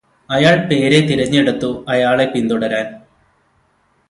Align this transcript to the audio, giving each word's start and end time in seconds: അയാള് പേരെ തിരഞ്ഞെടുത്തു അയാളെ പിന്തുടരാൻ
അയാള് 0.29 0.61
പേരെ 0.67 0.99
തിരഞ്ഞെടുത്തു 1.01 1.69
അയാളെ 1.87 2.25
പിന്തുടരാൻ 2.25 2.87